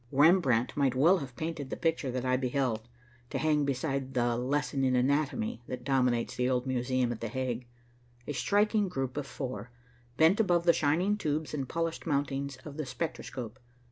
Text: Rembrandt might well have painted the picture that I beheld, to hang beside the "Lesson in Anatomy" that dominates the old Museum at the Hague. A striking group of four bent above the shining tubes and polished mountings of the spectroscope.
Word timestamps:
Rembrandt 0.11 0.75
might 0.75 0.95
well 0.95 1.19
have 1.19 1.35
painted 1.35 1.69
the 1.69 1.77
picture 1.77 2.09
that 2.09 2.25
I 2.25 2.35
beheld, 2.35 2.87
to 3.29 3.37
hang 3.37 3.65
beside 3.65 4.15
the 4.15 4.35
"Lesson 4.35 4.83
in 4.83 4.95
Anatomy" 4.95 5.61
that 5.67 5.83
dominates 5.83 6.35
the 6.35 6.49
old 6.49 6.65
Museum 6.65 7.11
at 7.11 7.21
the 7.21 7.27
Hague. 7.27 7.67
A 8.25 8.33
striking 8.33 8.89
group 8.89 9.15
of 9.15 9.27
four 9.27 9.69
bent 10.17 10.39
above 10.39 10.63
the 10.63 10.73
shining 10.73 11.17
tubes 11.17 11.53
and 11.53 11.69
polished 11.69 12.07
mountings 12.07 12.57
of 12.65 12.77
the 12.77 12.85
spectroscope. 12.87 13.59